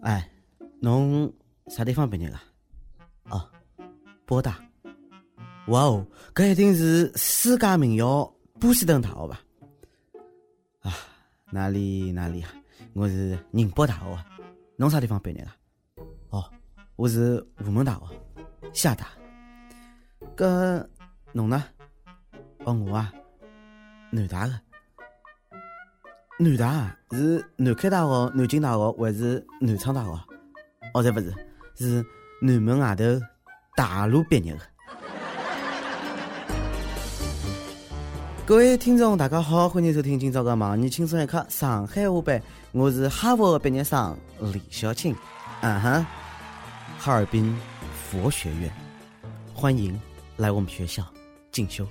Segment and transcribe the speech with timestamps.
[0.00, 0.30] 哎，
[0.80, 1.32] 侬
[1.68, 2.38] 啥地方毕业的？
[3.30, 3.48] 哦，
[4.24, 4.58] 波大。
[5.68, 9.40] 哇哦，搿一定是世界名校波士顿大学吧？
[10.82, 10.92] 啊，
[11.50, 12.50] 哪里哪里啊？
[12.92, 14.24] 我是宁波大学。
[14.76, 15.50] 侬啥地方毕业的？
[16.28, 16.44] 哦，
[16.96, 18.08] 我是厦门大学，
[18.72, 19.08] 厦大。
[20.36, 20.86] 搿
[21.32, 21.64] 侬呢？
[22.64, 23.12] 哦，我啊，
[24.10, 24.60] 南大的。
[26.38, 30.10] 南大是南开大学、南京大学还是南昌大学？
[30.92, 31.34] 哦，才勿是，
[31.78, 32.04] 是
[32.42, 33.04] 南门外头
[33.74, 34.60] 大路毕业的。
[38.44, 42.42] 各位听众，大家好，欢迎收听今朝的《盲你轻松一刻》上海话版。
[42.72, 45.16] 我是哈佛毕业生李小青，
[45.62, 46.06] 嗯哼，
[46.98, 47.58] 哈尔滨
[48.10, 48.70] 佛学院，
[49.54, 49.98] 欢迎
[50.36, 51.02] 来我们学校
[51.50, 51.88] 进修。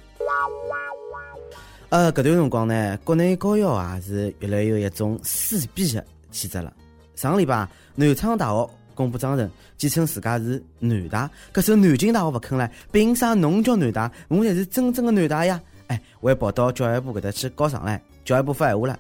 [1.90, 6.74] 呃，搿段辰光呢，国内高校啊是越来越有一种撕逼的气质了。
[7.16, 15.62] 上个礼拜，南昌大学公布章程，坚称自家是南大，搿时候南京大学勿肯唻，凭啥侬叫南大，我才是真正的南大呀？
[15.88, 19.00] 哎，我还跑到教育部搿搭去告状唻，教育部发闲话了，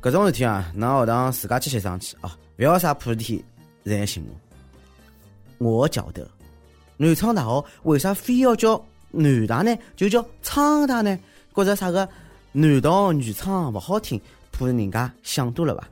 [0.00, 3.44] 搿种事体啊，㑚学堂自家去协商去啊，勿要啥破事体
[3.82, 4.24] 来寻
[5.58, 5.66] 我。
[5.66, 6.26] 我晓得，
[6.96, 9.76] 南昌大学为啥非要叫南大呢？
[9.96, 11.18] 就叫昌大呢？
[11.54, 12.08] 觉着啥个
[12.50, 15.88] 男盗女娼勿好听，怕人家想多了吧？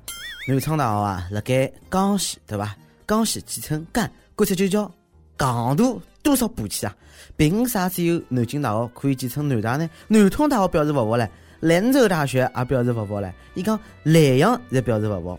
[0.48, 2.74] 南昌大学啊，辣盖江西对伐？
[3.06, 4.90] 江西简称赣，干脆就叫
[5.38, 6.96] 戆大，多少霸气啊！
[7.36, 9.88] 凭啥只有南京大学可以简称南大呢？
[10.08, 11.28] 南通大学表示勿服唻，
[11.60, 15.38] 兰州大学也表示勿服唻，伊讲莱阳才表示勿服。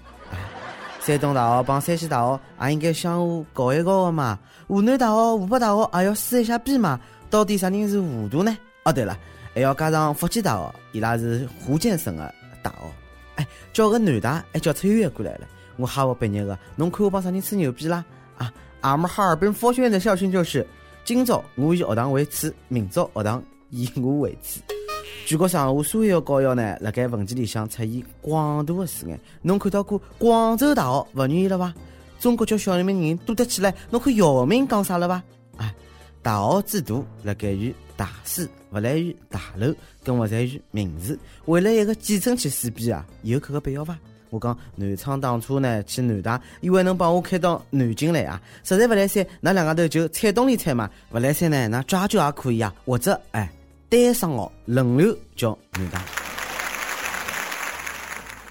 [1.01, 4.39] 山东大学帮山西大学也应该相互搞一搞的嘛？
[4.67, 6.97] 湖南大学、湖北大学也要撕一下逼嘛？
[7.29, 8.57] 到底啥人是糊涂呢？
[8.83, 9.17] 哦，对了。
[9.53, 12.77] 还要加上福建大学，伊拉是福建省的大学。
[13.35, 15.47] 哎，叫个南大还叫出优越过来了。
[15.77, 18.03] 我哈佛毕业的，侬看我帮啥人吹牛逼啦？
[18.37, 20.65] 啊，俺们哈尔滨佛学院的校训就是：
[21.03, 24.59] 今朝我以学堂为耻，明朝学堂以我为耻。
[25.25, 29.19] 全国上下所有的高校呢，辣盖文件里向出现广大的字眼。
[29.41, 31.73] 侬看到过广州大学勿愿意了伐？
[32.19, 35.21] 中国叫小人民人多得起来，侬看姚明讲啥了伐？
[36.23, 38.49] 大学之大，辣盖于大师。
[38.71, 39.71] 勿来于大楼，
[40.03, 41.19] 更勿在于名字。
[41.45, 43.95] 为了一个简称去撕逼啊，有搿个必要伐？
[44.31, 50.89] 我讲南昌当初呢去南大，以为能帮我开到南京来啊，实在勿来三，那两个头就菜东里菜嘛。
[51.11, 53.51] 勿来三呢，那抓阄也可以啊，或者哎
[53.89, 56.03] 单双号轮流叫南大。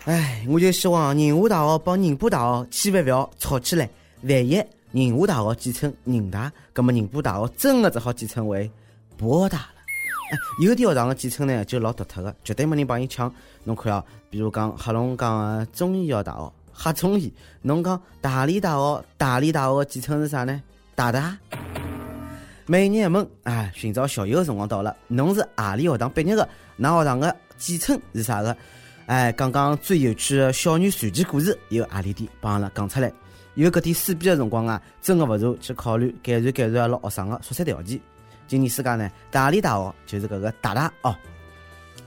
[0.04, 3.90] 哎，我就希望宁夏大学帮宁波大学千万勿要吵起来。
[4.22, 4.62] 万一
[4.94, 8.70] 宁夏大学简称宁大，葛么宁波大学真的只好简称为
[9.16, 9.66] 博大了。
[10.60, 13.32] 有点学堂的简称呢，就老独特的，绝对没人帮伊抢。
[13.64, 17.32] 侬看啊，比如讲黑龙江的中医药大学，黑中医；
[17.62, 20.62] 侬讲大理大学，大理大学的简称是啥呢？
[20.94, 21.38] 大大。
[22.66, 26.46] 每年一问，哎，寻找校友的辰光到了，侬是阿里学堂毕业的？
[26.78, 28.54] 㑚学堂的简称是啥个？
[29.06, 33.10] 哎，讲讲最有趣的校园传奇故事，有阿里点帮阿拉讲出来？
[33.54, 38.00] 有搿点撕逼的辰光啊，真的勿如去考虑改善改善阿拉学生的宿舍条件。
[38.48, 41.16] 今年暑假呢，大理大学就是搿个大大哦，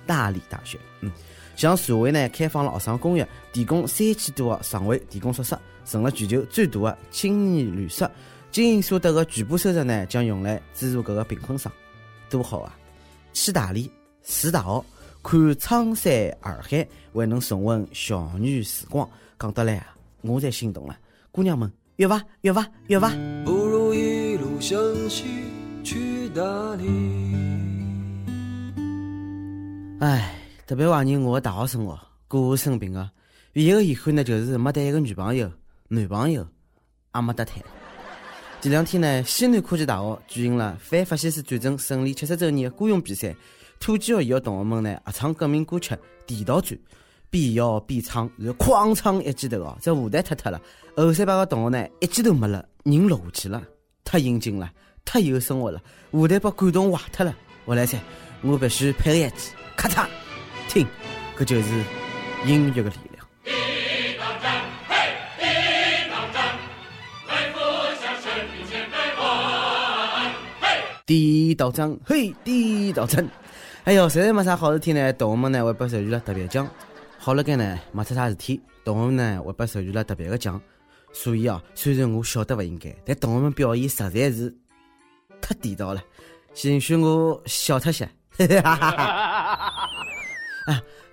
[0.05, 1.11] 大理大学，嗯，
[1.55, 8.09] 向社会呢开放了学生公寓，提供三千多个床位，提供宿舍，成了全球最大的青年旅社。
[8.51, 11.71] 经营所得的全部收入呢，将用来资助搿个贫困生，
[12.29, 12.77] 多好啊！
[13.33, 13.91] 去大理，
[14.23, 14.85] 住大学，
[15.21, 20.97] 看苍山洱海，还能重温校园时光，讲得来啊，我才心动了。
[21.35, 22.23] 姑娘们，约伐？
[22.43, 22.65] 约伐？
[22.87, 23.09] 约伐？
[23.43, 24.79] 不如一路向
[25.09, 25.25] 西。
[25.83, 26.41] 去大
[26.75, 26.85] 理。
[29.99, 30.33] 唉，
[30.65, 33.11] 特别怀念我的大学生活，过生病啊！
[33.55, 35.51] 唯一的遗憾呢，就是没谈一个女朋友、
[35.89, 36.47] 男朋友，
[37.13, 37.61] 也没得谈。
[38.61, 43.35] 前两天呢，西南科技大学举行了反法西斯战争胜利七十周年的歌咏比赛，
[43.81, 45.93] 土鸡学院的同学们呢，合唱革命歌曲
[46.25, 46.79] 《地道战》，
[47.35, 50.61] 边摇边唱，然后哐唱一记头哦，这舞台塌塌了，
[50.95, 53.61] 后三排的同学呢，一记头没了，人落下去了，
[54.05, 54.71] 太应景了。
[55.03, 57.35] 太有生活了，舞台被感动坏脱了。
[57.65, 57.99] 我来猜，
[58.41, 60.07] 我必须配合一记，咔嚓，
[60.69, 60.87] 听，
[61.37, 61.83] 搿就是
[62.45, 63.27] 音乐的力量。
[63.43, 63.51] 地
[64.17, 64.95] 道战，嘿，
[65.37, 66.57] 地道战，
[67.27, 67.59] 为父
[68.01, 70.31] 乡生命千百万。
[70.61, 70.67] 嘿，
[71.05, 73.27] 地道战，嘿，地道战。
[73.83, 76.65] 哎呦，实在没啥好事体呢，同学们呢会被授予了特别奖。
[77.25, 80.61] 好了该呢，没出啥事体，同学呢会被授予了特别的奖。
[81.11, 84.55] 所以啊，虽然我晓得不应该，但同学们表现实在是。
[85.41, 86.03] 太地道了，
[86.65, 88.07] 允许我笑脱些。
[88.61, 89.73] 啊，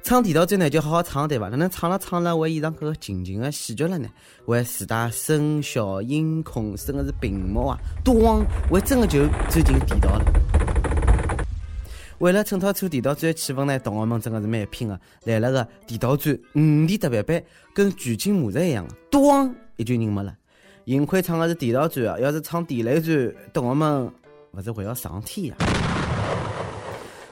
[0.03, 1.49] 唱地道嘴呢，就好好唱对伐？
[1.49, 4.07] 哪能唱了唱了，为现场搿个情景的戏剧了呢？
[4.45, 10.25] 为自带声效、音控，甚至是屏幕啊，咣，为真的就钻进地道了。
[12.23, 17.43] 为了衬托出地道战的气氛呢，同学们真的是蛮拼的，来了个地道战五 D 特别版，
[17.75, 20.33] 跟剧情模式一样，咣，一群人没了。
[20.87, 24.09] 幸亏唱的是地道战啊，要是唱地雷战，同学们
[24.53, 25.57] 勿是会要上天呀？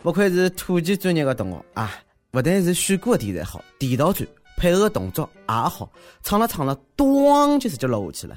[0.03, 1.95] 不愧是土技专业的同学啊！
[2.33, 4.27] 不但是选歌的题材好，地道战
[4.57, 5.89] 配合的动作也好，
[6.25, 8.37] 唱了唱了，咣就直接落下去了。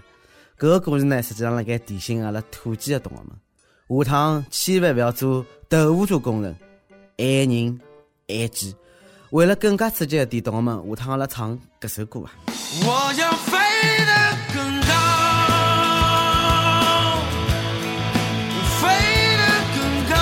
[0.59, 3.31] 搿个故事呢，实际上辣盖提醒阿拉土建的同学们，
[3.89, 6.55] 下趟千万勿要做豆腐渣工人，
[7.17, 7.79] 爱人
[8.27, 8.73] 爱己。
[9.31, 12.31] 为了更加刺激一点，同学们，下趟阿拉唱搿首歌啊！
[12.85, 13.57] 我要飞
[14.05, 14.93] 得更高，
[18.79, 18.87] 飞
[19.37, 19.43] 得
[19.75, 19.77] 更
[20.09, 20.15] 高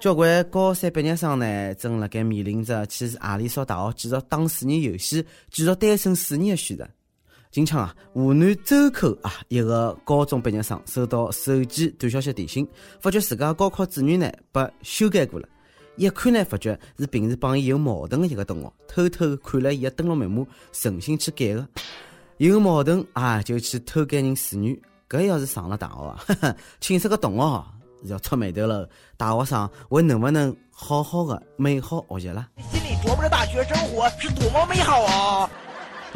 [0.00, 6.88] 交关高三毕业生呢，正辣盖面临着去阿里所大学继续打四年游戏，继续单身四年的选择。
[7.50, 12.66] 近腔啊，湖南周口啊，一个高中毕业生收到手机短消息提醒，
[13.00, 15.48] 发觉自家高考志愿呢被修改过了。
[15.96, 21.66] 一看呢，发觉是平时帮伊有矛盾的一个同学，偷偷看了伊的登录密码，存心去改的。
[22.36, 24.78] 有矛盾啊，就去偷改人志愿。
[25.08, 27.64] 搿要是上了大学啊， 寝室个同学。
[28.04, 32.46] 是要出眉头了，大学生还能不能好好的美好学习了？
[32.70, 35.50] 心里琢磨着大学生活是多么美好啊！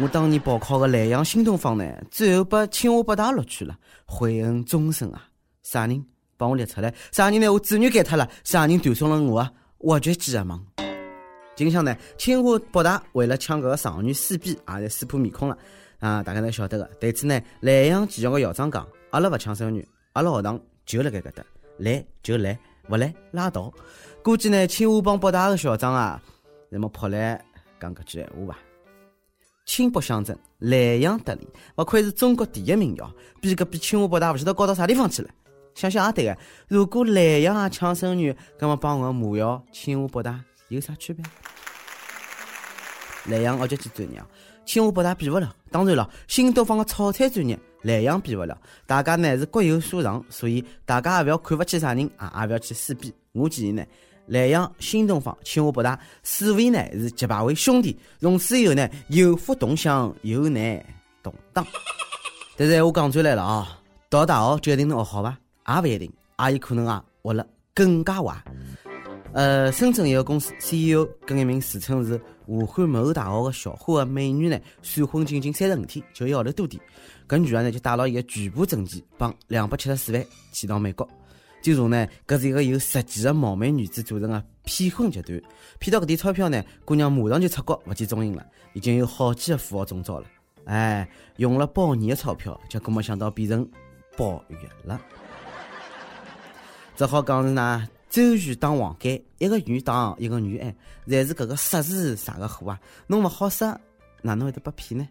[0.03, 3.77] 我当年报考的莱阳新东方呢，最后被清华北大录取了，
[4.07, 5.29] 悔恨终生啊！
[5.63, 6.03] 啥人
[6.39, 6.95] 帮我列出来？
[7.13, 7.53] 啥人呢？
[7.53, 8.27] 我志愿改脱了？
[8.43, 9.47] 啥人断送了我？
[9.81, 10.59] 挖掘机的梦。
[11.55, 15.59] 今向呢，清华北大为了抢搿个状元撕逼也在撕破面孔了
[15.99, 16.23] 啊！
[16.23, 16.91] 大家侪晓得的。
[16.99, 21.45] 对此呢，莱阳技校的校长讲：阿拉勿抢生源，阿拉学堂就辣盖搿搭。
[21.77, 22.59] 来就来，
[22.89, 23.71] 不来拉倒。
[24.23, 26.23] 估计呢，清华帮北大的校长啊，
[26.71, 27.39] 那么跑来
[27.79, 28.59] 讲搿句闲话吧。
[29.65, 31.47] 亲北乡镇，莱阳得利，
[31.77, 33.11] 勿愧是中国第一名校，
[33.41, 35.31] 比搿比清华北大勿晓得高到啥地方去了。
[35.75, 36.37] 想想也对个，
[36.67, 41.25] 如果莱阳也抢生源，葛么帮我母校清华北大有啥区别？
[43.27, 44.23] 莱阳学习专业，
[44.65, 45.55] 清华北大比勿了。
[45.71, 47.59] 当然了，新东方的炒菜专业。
[47.83, 53.15] 莱阳比勿了，大家呢是各有所长，所以大家也勿要看勿起啥人啊，也勿要去撕逼。
[53.33, 53.83] 我建议呢，
[54.31, 60.81] 莱阳、新东方、清华北大四位呢是结拜为兄弟，从此以后呢有福同享，有难
[61.21, 61.67] 同当。
[62.57, 65.37] 但是我讲出来了啊，到大学就一定能学好伐？
[65.67, 66.13] 也勿一定，
[66.47, 67.45] 也有可能啊学了
[67.75, 68.41] 更加坏。
[69.33, 76.81] 呃，深圳一个公司 CEO 跟一名自称是武汉某大学的校花的美女呢，闪婚仅仅三十五天，就一号头多点。
[77.29, 81.09] 搿女人呢就带牢伊个全部证件，帮两百七十四万寄到美国。
[81.63, 85.41] 据说呢，搿是一个由十几个貌美女子组成的骗婚集团。
[85.79, 88.47] 骗到搿点钞票呢，姑娘马上就出国不见踪影了。
[88.73, 90.27] 已经有好几个富豪中招了。
[90.65, 93.69] 哎，用了包年的钞票，结果没想到变成
[94.17, 95.01] 包月了。
[96.97, 100.75] 只好讲是哪周瑜当黄盖，一个愿当一个女爱，
[101.07, 102.81] 侪是搿个杀是啥个货啊？
[103.07, 103.79] 侬勿好杀，
[104.23, 105.09] 哪能会得被骗呢？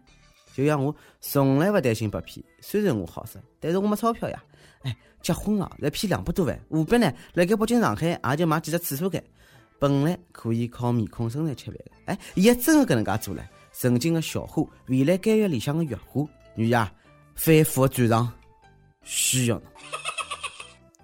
[0.54, 4.42] 就像我从来不担心被骗，虽然我好色，但是我没钞票呀。
[4.82, 7.12] 哎，结婚了来骗两百多万，何必呢？
[7.34, 9.22] 辣盖北京、上海也就买几只厕所间，
[9.78, 11.84] 本来可以靠面孔身材吃饭的。
[12.06, 13.44] 哎，伊还真的搿能介做了。
[13.72, 16.92] 曾经的小花，未来监狱里向的月花，女呀，
[17.34, 18.32] 反复的转场，
[19.02, 19.64] 需要侬。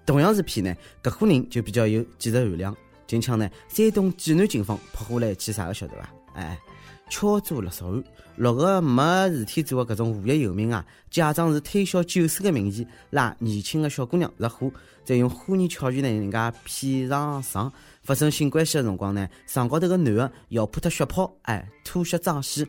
[0.05, 2.75] 同样是骗呢，搿伙人就比较有技术含量。
[3.05, 6.09] 近腔呢，山东济南警方破获了一起啥个晓得伐？
[6.33, 6.59] 哎。
[7.09, 8.03] 敲诈勒索案，
[8.35, 14.71] 六个没事体做的搿种无业游民啊，假装是推销酒水的名义，拉年轻的小姑娘入伙，
[15.03, 17.71] 再用花言巧语呢，人家骗上床。
[18.03, 22.67] 发生性关系的辰光呢，床高头个男的咬破脱血泡，哎，吐血脏死，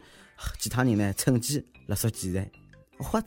[0.59, 2.50] 其他人呢趁机勒索钱财。
[2.99, 3.23] 或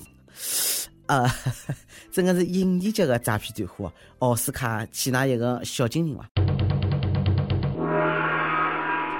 [1.05, 1.33] 啊，
[2.11, 6.50] 真的是影帝级的诈骗团伙，奥斯卡欠那一个小精灵伐？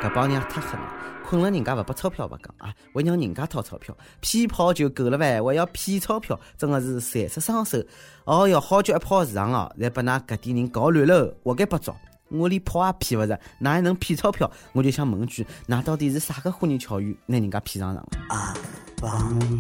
[0.02, 0.88] 搿帮人太狠了。
[1.24, 7.78] 困了人家勿拨钞票勿讲啊，还让人家掏钞票，骗炮就够了呗，还要骗钞票，真的是馋死双手。
[8.26, 11.96] 哦哟，好久一泡市场哦，再把㑚搿点人搞乱了，活该不着。
[12.30, 14.50] 我连炮也骗勿着，哪还能骗钞票？
[14.74, 18.06] 我就想问句，㑚到底是啥个花言巧语，拿人家骗上场？
[18.30, 18.54] 阿
[19.00, 19.60] 棒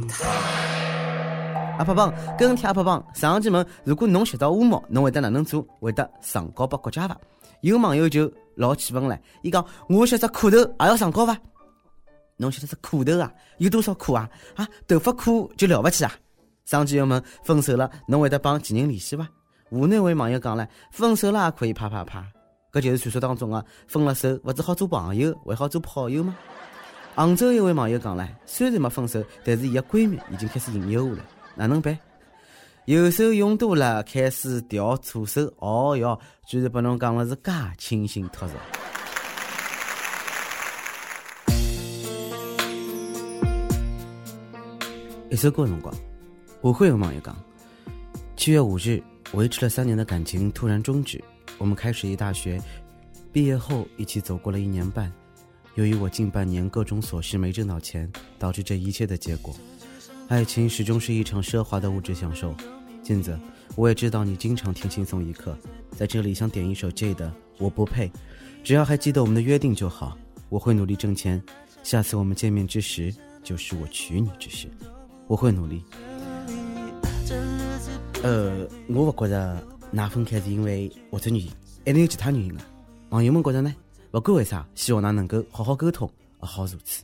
[1.77, 5.65] 阿棒，跟帖阿棒，上期问，如果侬拾到乌毛，侬会得哪能做？
[5.79, 7.17] 会得上交拨国家伐？
[7.61, 8.31] 有网友就
[8.61, 11.35] 老气愤了，伊讲我拾只苦头也要上交伐？
[12.37, 13.31] 侬晓得是苦头啊？
[13.57, 14.29] 有多少苦啊？
[14.55, 16.11] 啊，头发苦就了不起啊？
[16.65, 19.27] 上期又问分手了，侬会得帮前任联系伐？
[19.69, 22.25] 湖南位网友讲了，分手了也可以啪啪啪。
[22.71, 26.35] 搿就是传说当中啊，分了手勿只好做朋友，还好做炮友吗？
[27.15, 31.25] 杭州一位网友讲唻，虽然没分手，但是伊个闺蜜已经开始引诱我了，
[31.55, 31.97] 哪能办？
[32.85, 35.41] 右手用多了，开始调左手。
[35.57, 38.55] 哦哟，居然把侬讲了是介清新脱俗。
[45.29, 45.95] 一首歌的辰光，
[46.61, 47.37] 我会有网友讲：
[48.35, 49.01] 七月五日，
[49.33, 51.23] 维持了三年的感情突然终止。
[51.59, 52.59] 我们开始一大学，
[53.31, 55.13] 毕业后一起走过了一年半。
[55.75, 59.55] 由于我近半年各种琐事没挣到钱，导致这一切的结果。
[60.31, 62.55] 爱情始终是一场奢华的物质享受。
[63.03, 63.37] 镜子，
[63.75, 65.57] 我也知道你经常听轻松一刻，
[65.91, 68.07] 在这里想点一首 J 的《我不配》，
[68.63, 70.17] 只要还记得我们的约定就好。
[70.47, 71.43] 我会努力挣钱，
[71.83, 74.69] 下次我们见面之时，就是我娶你之时。
[75.27, 75.83] 我会努力。
[78.23, 79.61] 呃，我不觉得
[79.91, 81.51] 那分开是因为我的原因，
[81.85, 82.63] 还能有其他原因的。
[83.09, 83.75] 网友们觉得呢？
[84.11, 86.09] 不管为啥，希望㑚能够好好沟通，
[86.39, 87.03] 好好如此。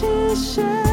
[0.00, 0.89] 起谁？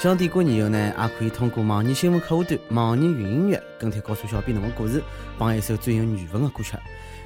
[0.00, 5.02] 想点歌以后呢，也可以通过网易新闻客户端、网易云音乐跟帖告诉小编侬个故事，
[5.36, 6.74] 帮一首最有缘分的歌曲。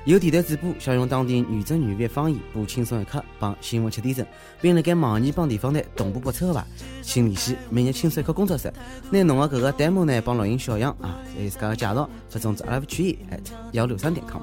[0.05, 4.27] 有电台主播想用当地原汁原味方言播轻松一刻，帮新闻七点整，
[4.61, 6.67] 并辣盖网易帮地方台同步播出的话，
[7.01, 8.73] 请联系每日轻松一刻工作室，
[9.09, 13.19] 拿侬个搿个 demo 呢帮录音小样啊，还有自家个介绍，发送至 love 曲艺
[13.71, 14.43] 幺六三点 com。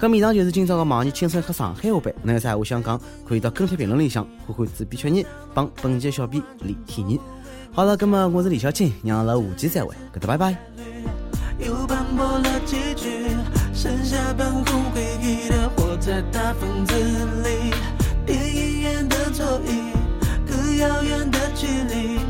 [0.00, 2.14] 咁以上就是今朝个网易轻松一刻上海话版。
[2.22, 7.18] 侬有啥话想讲，可以到跟帖评论里向，呼呼主编曲艺帮本期小编李天人。
[7.74, 9.94] 好了哥们我是李小庆让我们下期再会。
[10.12, 10.56] Goodbye
[11.58, 13.08] 又斑驳了几句
[13.72, 17.72] 剩下空回忆的在大房子里
[18.26, 19.90] 电影院的座椅
[20.46, 22.20] 隔遥远的距离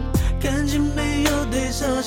[0.40, 2.00] 感情没有对手